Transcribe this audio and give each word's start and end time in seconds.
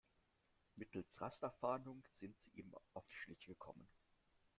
Mittels 0.77 1.21
Rasterfahndung 1.21 2.03
sind 2.09 2.35
sie 2.39 2.49
ihm 2.55 2.73
auf 2.95 3.05
die 3.05 3.13
Schliche 3.13 3.51
gekommen. 3.51 3.87